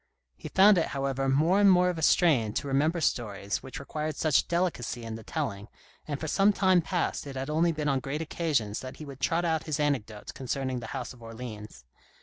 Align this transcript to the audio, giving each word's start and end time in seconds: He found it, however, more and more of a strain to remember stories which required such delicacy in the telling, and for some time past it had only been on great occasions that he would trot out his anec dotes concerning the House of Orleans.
He 0.35 0.49
found 0.49 0.79
it, 0.79 0.87
however, 0.97 1.29
more 1.29 1.59
and 1.59 1.69
more 1.71 1.91
of 1.91 1.99
a 1.99 2.01
strain 2.01 2.53
to 2.53 2.67
remember 2.67 2.99
stories 3.01 3.61
which 3.61 3.79
required 3.79 4.15
such 4.15 4.47
delicacy 4.47 5.03
in 5.03 5.13
the 5.13 5.21
telling, 5.21 5.67
and 6.07 6.19
for 6.19 6.27
some 6.27 6.51
time 6.53 6.81
past 6.81 7.27
it 7.27 7.35
had 7.35 7.51
only 7.51 7.71
been 7.71 7.87
on 7.87 7.99
great 7.99 8.19
occasions 8.23 8.79
that 8.79 8.97
he 8.97 9.05
would 9.05 9.19
trot 9.19 9.45
out 9.45 9.65
his 9.65 9.77
anec 9.77 10.07
dotes 10.07 10.31
concerning 10.33 10.79
the 10.79 10.87
House 10.97 11.13
of 11.13 11.21
Orleans. 11.21 11.85